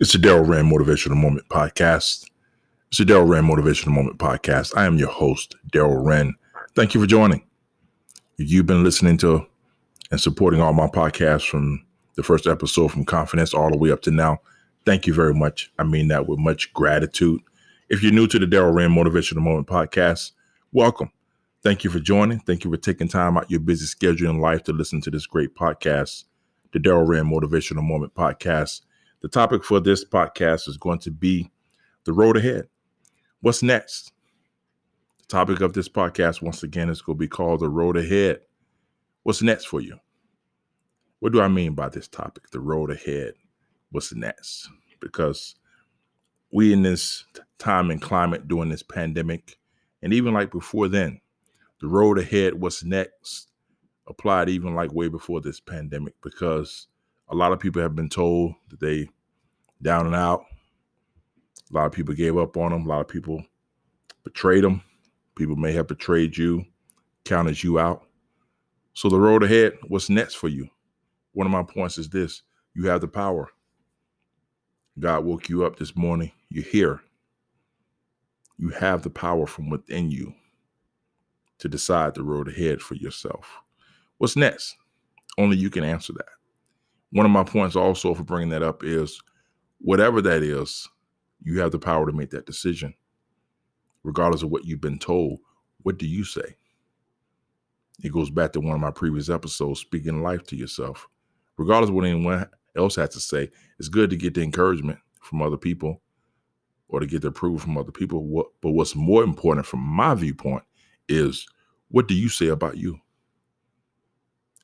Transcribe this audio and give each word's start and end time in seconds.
It's 0.00 0.12
the 0.12 0.18
Daryl 0.18 0.48
Rand 0.48 0.72
Motivational 0.72 1.16
Moment 1.16 1.48
Podcast. 1.48 2.28
It's 2.88 2.98
the 2.98 3.04
Daryl 3.04 3.28
Rand 3.28 3.46
Motivational 3.46 3.92
Moment 3.92 4.18
Podcast. 4.18 4.72
I 4.76 4.86
am 4.86 4.96
your 4.96 5.10
host, 5.10 5.54
Daryl 5.72 6.04
Rand. 6.04 6.34
Thank 6.74 6.94
you 6.94 7.00
for 7.00 7.06
joining. 7.06 7.42
If 8.38 8.50
you've 8.50 8.66
been 8.66 8.82
listening 8.82 9.18
to 9.18 9.46
and 10.10 10.20
supporting 10.20 10.60
all 10.60 10.72
my 10.72 10.86
podcasts 10.86 11.46
from 11.46 11.84
the 12.16 12.22
first 12.22 12.46
episode 12.46 12.88
from 12.88 13.04
Confidence 13.04 13.52
all 13.52 13.70
the 13.70 13.76
way 13.76 13.92
up 13.92 14.00
to 14.02 14.10
now, 14.10 14.40
thank 14.86 15.06
you 15.06 15.14
very 15.14 15.34
much. 15.34 15.70
I 15.78 15.84
mean 15.84 16.08
that 16.08 16.26
with 16.26 16.38
much 16.38 16.72
gratitude. 16.72 17.40
If 17.90 18.02
you're 18.02 18.12
new 18.12 18.26
to 18.28 18.38
the 18.38 18.46
Daryl 18.46 18.74
Rand 18.74 18.96
Motivational 18.96 19.42
Moment 19.42 19.66
Podcast, 19.66 20.32
welcome. 20.72 21.12
Thank 21.62 21.84
you 21.84 21.90
for 21.90 22.00
joining. 22.00 22.40
Thank 22.40 22.64
you 22.64 22.70
for 22.70 22.78
taking 22.78 23.08
time 23.08 23.36
out 23.36 23.50
your 23.50 23.60
busy 23.60 23.86
schedule 23.86 24.30
in 24.30 24.40
life 24.40 24.64
to 24.64 24.72
listen 24.72 25.00
to 25.02 25.10
this 25.10 25.26
great 25.26 25.54
podcast, 25.54 26.24
the 26.72 26.80
Daryl 26.80 27.06
Rand 27.06 27.30
Motivational 27.30 27.84
Moment 27.84 28.14
Podcast. 28.14 28.80
The 29.22 29.28
topic 29.28 29.62
for 29.62 29.78
this 29.78 30.04
podcast 30.04 30.68
is 30.68 30.76
going 30.76 30.98
to 31.00 31.10
be 31.12 31.48
the 32.04 32.12
road 32.12 32.36
ahead. 32.36 32.66
What's 33.40 33.62
next? 33.62 34.12
The 35.20 35.26
topic 35.28 35.60
of 35.60 35.74
this 35.74 35.88
podcast, 35.88 36.42
once 36.42 36.64
again, 36.64 36.90
is 36.90 37.00
going 37.00 37.16
to 37.16 37.20
be 37.20 37.28
called 37.28 37.60
the 37.60 37.68
road 37.68 37.96
ahead. 37.96 38.40
What's 39.22 39.40
next 39.40 39.66
for 39.66 39.80
you? 39.80 39.96
What 41.20 41.32
do 41.32 41.40
I 41.40 41.46
mean 41.46 41.74
by 41.74 41.88
this 41.88 42.08
topic, 42.08 42.50
the 42.50 42.58
road 42.58 42.90
ahead? 42.90 43.34
What's 43.92 44.12
next? 44.12 44.68
Because 45.00 45.54
we 46.52 46.72
in 46.72 46.82
this 46.82 47.24
time 47.58 47.92
and 47.92 48.02
climate 48.02 48.48
during 48.48 48.70
this 48.70 48.82
pandemic, 48.82 49.56
and 50.02 50.12
even 50.12 50.34
like 50.34 50.50
before 50.50 50.88
then, 50.88 51.20
the 51.80 51.86
road 51.86 52.18
ahead, 52.18 52.54
what's 52.54 52.82
next, 52.82 53.52
applied 54.08 54.48
even 54.48 54.74
like 54.74 54.92
way 54.92 55.06
before 55.06 55.40
this 55.40 55.60
pandemic 55.60 56.14
because 56.24 56.88
a 57.32 57.34
lot 57.34 57.52
of 57.52 57.58
people 57.58 57.80
have 57.80 57.96
been 57.96 58.10
told 58.10 58.54
that 58.68 58.78
they 58.78 59.08
down 59.80 60.06
and 60.06 60.14
out. 60.14 60.44
A 61.70 61.74
lot 61.74 61.86
of 61.86 61.92
people 61.92 62.14
gave 62.14 62.36
up 62.36 62.56
on 62.56 62.70
them. 62.70 62.84
A 62.84 62.88
lot 62.88 63.00
of 63.00 63.08
people 63.08 63.42
betrayed 64.22 64.62
them. 64.62 64.82
People 65.34 65.56
may 65.56 65.72
have 65.72 65.88
betrayed 65.88 66.36
you, 66.36 66.64
counted 67.24 67.62
you 67.62 67.78
out. 67.78 68.02
So 68.92 69.08
the 69.08 69.18
road 69.18 69.42
ahead, 69.42 69.72
what's 69.88 70.10
next 70.10 70.34
for 70.34 70.48
you? 70.48 70.68
One 71.32 71.46
of 71.46 71.52
my 71.52 71.62
points 71.62 71.96
is 71.96 72.10
this: 72.10 72.42
you 72.74 72.86
have 72.88 73.00
the 73.00 73.08
power. 73.08 73.48
God 74.98 75.24
woke 75.24 75.48
you 75.48 75.64
up 75.64 75.78
this 75.78 75.96
morning. 75.96 76.30
You're 76.50 76.64
here. 76.64 77.00
You 78.58 78.68
have 78.68 79.02
the 79.02 79.10
power 79.10 79.46
from 79.46 79.70
within 79.70 80.10
you 80.10 80.34
to 81.58 81.68
decide 81.68 82.14
the 82.14 82.22
road 82.22 82.48
ahead 82.48 82.82
for 82.82 82.94
yourself. 82.94 83.62
What's 84.18 84.36
next? 84.36 84.76
Only 85.38 85.56
you 85.56 85.70
can 85.70 85.82
answer 85.82 86.12
that. 86.12 86.41
One 87.12 87.26
of 87.26 87.32
my 87.32 87.44
points 87.44 87.76
also 87.76 88.14
for 88.14 88.24
bringing 88.24 88.48
that 88.50 88.62
up 88.62 88.82
is 88.84 89.20
whatever 89.78 90.20
that 90.22 90.42
is, 90.42 90.88
you 91.42 91.60
have 91.60 91.70
the 91.70 91.78
power 91.78 92.06
to 92.06 92.12
make 92.12 92.30
that 92.30 92.46
decision. 92.46 92.94
Regardless 94.02 94.42
of 94.42 94.50
what 94.50 94.64
you've 94.64 94.80
been 94.80 94.98
told, 94.98 95.38
what 95.82 95.98
do 95.98 96.06
you 96.06 96.24
say? 96.24 96.56
It 98.02 98.12
goes 98.12 98.30
back 98.30 98.52
to 98.52 98.60
one 98.60 98.74
of 98.74 98.80
my 98.80 98.90
previous 98.90 99.28
episodes, 99.28 99.80
speaking 99.80 100.22
life 100.22 100.42
to 100.44 100.56
yourself. 100.56 101.06
Regardless 101.58 101.90
of 101.90 101.94
what 101.94 102.06
anyone 102.06 102.48
else 102.76 102.96
has 102.96 103.10
to 103.10 103.20
say, 103.20 103.50
it's 103.78 103.88
good 103.88 104.10
to 104.10 104.16
get 104.16 104.34
the 104.34 104.42
encouragement 104.42 104.98
from 105.20 105.42
other 105.42 105.58
people 105.58 106.00
or 106.88 106.98
to 107.00 107.06
get 107.06 107.22
the 107.22 107.28
approval 107.28 107.58
from 107.58 107.76
other 107.76 107.92
people. 107.92 108.50
But 108.60 108.70
what's 108.70 108.96
more 108.96 109.22
important 109.22 109.66
from 109.66 109.80
my 109.80 110.14
viewpoint 110.14 110.64
is 111.08 111.46
what 111.88 112.08
do 112.08 112.14
you 112.14 112.28
say 112.28 112.48
about 112.48 112.78
you? 112.78 112.98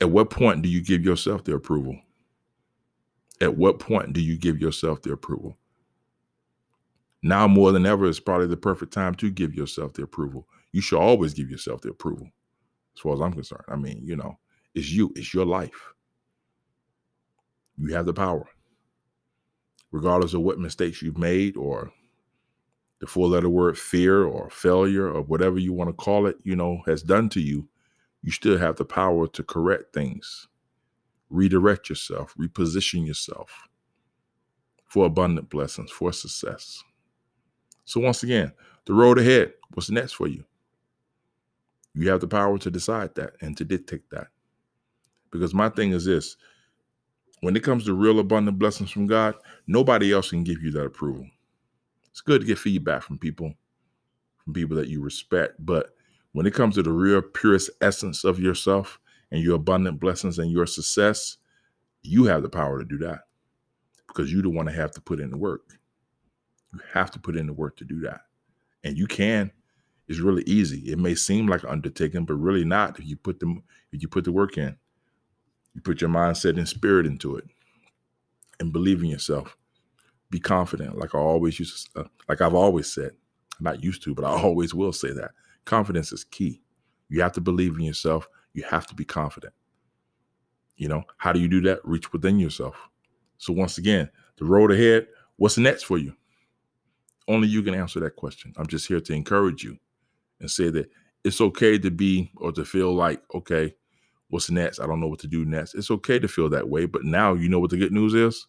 At 0.00 0.10
what 0.10 0.30
point 0.30 0.62
do 0.62 0.68
you 0.68 0.82
give 0.82 1.04
yourself 1.04 1.44
the 1.44 1.54
approval? 1.54 1.98
At 3.40 3.56
what 3.56 3.78
point 3.78 4.12
do 4.12 4.20
you 4.20 4.38
give 4.38 4.60
yourself 4.60 5.02
the 5.02 5.12
approval? 5.12 5.56
Now 7.22 7.48
more 7.48 7.72
than 7.72 7.86
ever 7.86 8.06
is 8.06 8.20
probably 8.20 8.46
the 8.46 8.56
perfect 8.56 8.92
time 8.92 9.14
to 9.16 9.30
give 9.30 9.54
yourself 9.54 9.94
the 9.94 10.02
approval. 10.02 10.46
You 10.72 10.80
should 10.80 10.98
always 10.98 11.34
give 11.34 11.50
yourself 11.50 11.80
the 11.80 11.90
approval, 11.90 12.28
as 12.94 13.00
far 13.00 13.14
as 13.14 13.20
I'm 13.20 13.32
concerned. 13.32 13.64
I 13.68 13.76
mean, 13.76 14.00
you 14.04 14.16
know, 14.16 14.38
it's 14.74 14.90
you, 14.90 15.12
it's 15.16 15.32
your 15.32 15.46
life. 15.46 15.92
You 17.76 17.94
have 17.94 18.06
the 18.06 18.12
power. 18.12 18.46
Regardless 19.90 20.34
of 20.34 20.42
what 20.42 20.58
mistakes 20.58 21.00
you've 21.02 21.18
made 21.18 21.56
or 21.56 21.92
the 23.00 23.06
four 23.06 23.28
letter 23.28 23.48
word 23.48 23.78
fear 23.78 24.24
or 24.24 24.50
failure 24.50 25.08
or 25.08 25.22
whatever 25.22 25.58
you 25.58 25.72
want 25.72 25.88
to 25.88 25.94
call 25.94 26.26
it, 26.26 26.36
you 26.42 26.56
know, 26.56 26.82
has 26.86 27.02
done 27.02 27.28
to 27.30 27.40
you, 27.40 27.68
you 28.22 28.30
still 28.32 28.58
have 28.58 28.76
the 28.76 28.84
power 28.84 29.26
to 29.28 29.42
correct 29.42 29.92
things, 29.92 30.48
redirect 31.34 31.88
yourself, 31.88 32.34
reposition 32.38 33.06
yourself 33.06 33.68
for 34.86 35.06
abundant 35.06 35.50
blessings, 35.50 35.90
for 35.90 36.12
success. 36.12 36.82
So, 37.84 38.00
once 38.00 38.22
again, 38.22 38.52
the 38.86 38.94
road 38.94 39.18
ahead, 39.18 39.52
what's 39.72 39.90
next 39.90 40.12
for 40.12 40.26
you? 40.26 40.44
You 41.94 42.08
have 42.10 42.20
the 42.20 42.28
power 42.28 42.58
to 42.58 42.70
decide 42.70 43.14
that 43.16 43.34
and 43.40 43.56
to 43.56 43.64
dictate 43.64 44.08
that. 44.10 44.28
Because 45.30 45.54
my 45.54 45.68
thing 45.68 45.92
is 45.92 46.04
this 46.04 46.36
when 47.40 47.56
it 47.56 47.62
comes 47.62 47.84
to 47.84 47.94
real 47.94 48.20
abundant 48.20 48.58
blessings 48.58 48.90
from 48.90 49.06
God, 49.06 49.34
nobody 49.66 50.12
else 50.12 50.30
can 50.30 50.44
give 50.44 50.62
you 50.62 50.70
that 50.72 50.86
approval 50.86 51.26
it's 52.14 52.20
good 52.20 52.42
to 52.42 52.46
get 52.46 52.60
feedback 52.60 53.02
from 53.02 53.18
people, 53.18 53.52
from 54.44 54.52
people 54.52 54.76
that 54.76 54.86
you 54.86 55.02
respect. 55.02 55.54
But 55.58 55.96
when 56.30 56.46
it 56.46 56.54
comes 56.54 56.76
to 56.76 56.82
the 56.84 56.92
real 56.92 57.20
purest 57.20 57.70
essence 57.80 58.22
of 58.22 58.38
yourself 58.38 59.00
and 59.34 59.42
your 59.42 59.56
abundant 59.56 59.98
blessings 59.98 60.38
and 60.38 60.48
your 60.48 60.64
success, 60.64 61.38
you 62.02 62.22
have 62.26 62.42
the 62.42 62.48
power 62.48 62.78
to 62.78 62.84
do 62.84 62.98
that 62.98 63.22
because 64.06 64.32
you 64.32 64.40
don't 64.40 64.54
want 64.54 64.68
to 64.68 64.74
have 64.74 64.92
to 64.92 65.00
put 65.00 65.18
in 65.18 65.28
the 65.28 65.36
work. 65.36 65.62
You 66.72 66.78
have 66.92 67.10
to 67.10 67.18
put 67.18 67.36
in 67.36 67.48
the 67.48 67.52
work 67.52 67.76
to 67.78 67.84
do 67.84 68.00
that. 68.02 68.20
And 68.84 68.96
you 68.96 69.08
can. 69.08 69.50
It's 70.06 70.20
really 70.20 70.44
easy. 70.44 70.92
It 70.92 71.00
may 71.00 71.16
seem 71.16 71.48
like 71.48 71.64
an 71.64 71.70
undertaking, 71.70 72.26
but 72.26 72.34
really 72.34 72.64
not 72.64 72.96
if 73.00 73.06
you 73.06 73.16
put 73.16 73.40
the 73.40 73.56
if 73.90 74.02
you 74.02 74.06
put 74.06 74.22
the 74.22 74.30
work 74.30 74.56
in. 74.56 74.76
You 75.74 75.80
put 75.80 76.00
your 76.00 76.10
mindset 76.10 76.56
and 76.56 76.68
spirit 76.68 77.04
into 77.04 77.36
it 77.36 77.44
and 78.60 78.72
believe 78.72 79.02
in 79.02 79.08
yourself 79.08 79.56
be 80.30 80.38
confident 80.38 80.98
like 80.98 81.14
i 81.14 81.18
always 81.18 81.58
used 81.58 81.92
to 81.92 82.00
uh, 82.00 82.04
like 82.28 82.40
i've 82.40 82.54
always 82.54 82.92
said 82.92 83.12
not 83.60 83.82
used 83.82 84.02
to 84.02 84.14
but 84.14 84.24
i 84.24 84.30
always 84.42 84.74
will 84.74 84.92
say 84.92 85.12
that 85.12 85.32
confidence 85.64 86.12
is 86.12 86.24
key 86.24 86.62
you 87.08 87.20
have 87.20 87.32
to 87.32 87.40
believe 87.40 87.74
in 87.74 87.82
yourself 87.82 88.28
you 88.54 88.62
have 88.62 88.86
to 88.86 88.94
be 88.94 89.04
confident. 89.04 89.52
You 90.76 90.88
know 90.88 91.04
how 91.18 91.32
do 91.32 91.40
you 91.40 91.48
do 91.48 91.60
that? 91.62 91.80
Reach 91.84 92.12
within 92.12 92.38
yourself. 92.38 92.76
So 93.38 93.52
once 93.52 93.78
again 93.78 94.10
the 94.38 94.44
road 94.44 94.72
ahead 94.72 95.06
what's 95.36 95.58
next 95.58 95.82
for 95.82 95.98
you? 95.98 96.14
Only 97.28 97.48
you 97.48 97.62
can 97.62 97.74
answer 97.74 98.00
that 98.00 98.16
question. 98.16 98.52
I'm 98.56 98.66
just 98.66 98.86
here 98.86 99.00
to 99.00 99.12
encourage 99.12 99.62
you 99.64 99.78
and 100.40 100.50
say 100.50 100.70
that 100.70 100.90
it's 101.24 101.40
okay 101.40 101.78
to 101.78 101.90
be 101.90 102.30
or 102.36 102.52
to 102.52 102.64
feel 102.64 102.94
like 102.94 103.22
okay 103.34 103.74
what's 104.28 104.50
next? 104.50 104.80
I 104.80 104.86
don't 104.86 105.00
know 105.00 105.08
what 105.08 105.20
to 105.20 105.28
do 105.28 105.44
next. 105.44 105.74
It's 105.74 105.90
okay 105.90 106.18
to 106.18 106.28
feel 106.28 106.48
that 106.50 106.68
way 106.68 106.86
but 106.86 107.04
now 107.04 107.34
you 107.34 107.48
know 107.48 107.60
what 107.60 107.70
the 107.70 107.76
good 107.76 107.92
news 107.92 108.14
is? 108.14 108.46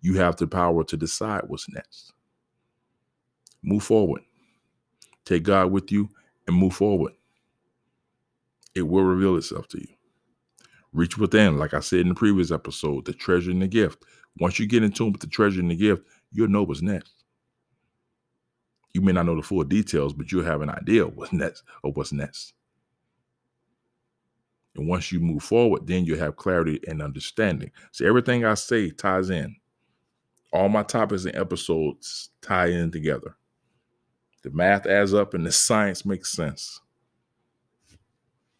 You 0.00 0.14
have 0.14 0.36
the 0.36 0.46
power 0.46 0.84
to 0.84 0.96
decide 0.96 1.44
what's 1.46 1.68
next. 1.70 2.12
Move 3.62 3.82
forward. 3.82 4.22
Take 5.24 5.44
God 5.44 5.72
with 5.72 5.90
you 5.90 6.10
and 6.46 6.54
move 6.54 6.74
forward. 6.74 7.12
It 8.74 8.82
will 8.82 9.04
reveal 9.04 9.36
itself 9.36 9.68
to 9.68 9.80
you. 9.80 9.94
Reach 10.92 11.18
within, 11.18 11.58
like 11.58 11.74
I 11.74 11.80
said 11.80 12.00
in 12.00 12.08
the 12.08 12.14
previous 12.14 12.50
episode, 12.50 13.04
the 13.04 13.12
treasure 13.12 13.50
and 13.50 13.62
the 13.62 13.68
gift. 13.68 14.04
Once 14.38 14.58
you 14.58 14.66
get 14.66 14.82
in 14.82 14.92
tune 14.92 15.12
with 15.12 15.20
the 15.20 15.26
treasure 15.26 15.60
and 15.60 15.70
the 15.70 15.76
gift, 15.76 16.02
you'll 16.32 16.48
know 16.48 16.62
what's 16.62 16.82
next. 16.82 17.24
You 18.92 19.00
may 19.00 19.12
not 19.12 19.26
know 19.26 19.36
the 19.36 19.42
full 19.42 19.64
details, 19.64 20.12
but 20.12 20.30
you'll 20.30 20.44
have 20.44 20.62
an 20.62 20.70
idea 20.70 21.04
of 21.04 21.16
what's 21.16 21.32
next 21.32 21.64
of 21.82 21.96
what's 21.96 22.12
next. 22.12 22.54
And 24.76 24.88
once 24.88 25.12
you 25.12 25.20
move 25.20 25.42
forward, 25.42 25.86
then 25.86 26.04
you 26.04 26.16
have 26.16 26.36
clarity 26.36 26.80
and 26.88 27.00
understanding. 27.00 27.70
So 27.92 28.06
everything 28.06 28.44
I 28.44 28.54
say 28.54 28.90
ties 28.90 29.30
in 29.30 29.54
all 30.54 30.68
my 30.68 30.84
topics 30.84 31.24
and 31.24 31.34
episodes 31.36 32.30
tie 32.40 32.68
in 32.68 32.92
together. 32.92 33.36
The 34.44 34.50
math 34.50 34.86
adds 34.86 35.12
up 35.12 35.34
and 35.34 35.44
the 35.44 35.50
science 35.50 36.06
makes 36.06 36.30
sense. 36.30 36.80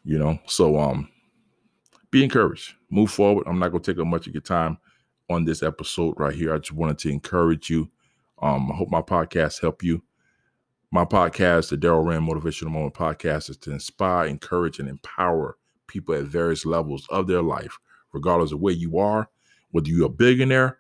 You 0.05 0.19
know, 0.19 0.39
so 0.47 0.79
um 0.79 1.09
be 2.11 2.23
encouraged. 2.23 2.75
Move 2.91 3.11
forward. 3.11 3.47
I'm 3.47 3.59
not 3.59 3.69
gonna 3.69 3.83
take 3.83 3.99
up 3.99 4.07
much 4.07 4.27
of 4.27 4.35
your 4.35 4.43
time 4.43 4.79
on 5.31 5.45
this 5.45 5.63
episode 5.63 6.15
right 6.19 6.35
here. 6.35 6.55
I 6.55 6.59
just 6.59 6.73
wanted 6.73 6.99
to 6.99 7.11
encourage 7.11 7.71
you. 7.71 7.91
Um, 8.41 8.71
I 8.71 8.75
hope 8.75 8.91
my 8.91 9.03
podcast 9.03 9.61
help 9.61 9.83
you. 9.83 10.03
My 10.93 11.05
podcast, 11.05 11.71
the 11.71 11.79
Daryl 11.79 12.07
Rand 12.07 12.29
Motivational 12.29 12.71
Moment 12.71 12.95
Podcast, 12.95 13.51
is 13.51 13.57
to 13.59 13.73
inspire, 13.73 14.27
encourage, 14.27 14.79
and 14.79 14.89
empower 14.89 15.57
people 15.87 16.15
at 16.15 16.25
various 16.25 16.65
levels 16.65 17.07
of 17.11 17.27
their 17.27 17.43
life, 17.43 17.79
regardless 18.13 18.53
of 18.53 18.61
where 18.61 18.75
you 18.75 18.99
are, 18.99 19.29
whether 19.71 19.89
you're 19.89 20.07
a 20.07 20.11
billionaire 20.11 20.79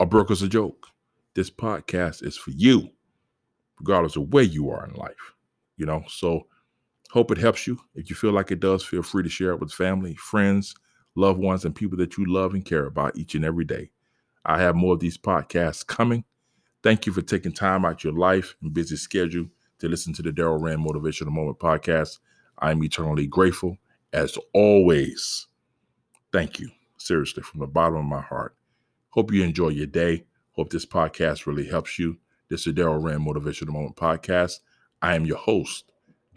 a 0.00 0.06
broker's 0.06 0.42
a 0.42 0.48
joke. 0.48 0.86
This 1.34 1.50
podcast 1.50 2.24
is 2.24 2.36
for 2.36 2.50
you, 2.50 2.88
regardless 3.80 4.16
of 4.16 4.32
where 4.32 4.44
you 4.44 4.70
are 4.70 4.86
in 4.86 4.94
life. 4.94 5.34
You 5.76 5.86
know, 5.86 6.04
so 6.08 6.46
hope 7.10 7.30
it 7.30 7.38
helps 7.38 7.66
you. 7.66 7.78
If 7.94 8.10
you 8.10 8.16
feel 8.16 8.32
like 8.32 8.50
it 8.50 8.60
does, 8.60 8.84
feel 8.84 9.02
free 9.02 9.22
to 9.22 9.28
share 9.28 9.52
it 9.52 9.60
with 9.60 9.72
family, 9.72 10.14
friends, 10.14 10.74
loved 11.14 11.40
ones, 11.40 11.64
and 11.64 11.74
people 11.74 11.98
that 11.98 12.16
you 12.16 12.24
love 12.26 12.54
and 12.54 12.64
care 12.64 12.86
about 12.86 13.16
each 13.16 13.34
and 13.34 13.44
every 13.44 13.64
day. 13.64 13.90
I 14.44 14.60
have 14.60 14.76
more 14.76 14.94
of 14.94 15.00
these 15.00 15.18
podcasts 15.18 15.86
coming. 15.86 16.24
Thank 16.82 17.06
you 17.06 17.12
for 17.12 17.22
taking 17.22 17.52
time 17.52 17.84
out 17.84 18.04
your 18.04 18.12
life 18.12 18.56
and 18.62 18.72
busy 18.72 18.96
schedule 18.96 19.46
to 19.80 19.88
listen 19.88 20.12
to 20.14 20.22
the 20.22 20.30
Daryl 20.30 20.60
Rand 20.60 20.84
Motivational 20.84 21.32
Moment 21.32 21.58
podcast. 21.58 22.18
I'm 22.58 22.82
eternally 22.82 23.26
grateful. 23.26 23.76
As 24.12 24.38
always, 24.54 25.46
thank 26.32 26.58
you. 26.58 26.70
Seriously, 26.96 27.42
from 27.42 27.60
the 27.60 27.66
bottom 27.66 27.96
of 27.96 28.04
my 28.04 28.20
heart. 28.20 28.56
Hope 29.10 29.32
you 29.32 29.42
enjoy 29.42 29.68
your 29.68 29.86
day. 29.86 30.24
Hope 30.52 30.70
this 30.70 30.86
podcast 30.86 31.46
really 31.46 31.66
helps 31.66 31.98
you. 31.98 32.18
This 32.48 32.66
is 32.66 32.74
Daryl 32.74 33.02
Rand 33.02 33.26
Motivational 33.26 33.72
Moment 33.72 33.96
podcast. 33.96 34.60
I 35.02 35.14
am 35.14 35.26
your 35.26 35.36
host, 35.36 35.87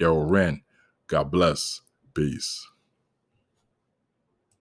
Daryl 0.02 0.30
Rand. 0.30 0.62
God 1.08 1.32
bless. 1.32 1.82
Peace. 2.16 2.68